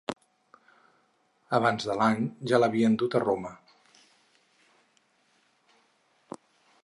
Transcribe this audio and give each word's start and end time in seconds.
Abans 1.57 1.85
de 1.89 1.97
l'any 1.99 2.23
ja 2.51 2.61
l'havíem 2.63 2.95
dut 3.03 3.17
a 3.19 3.23
Roma. 3.25 3.51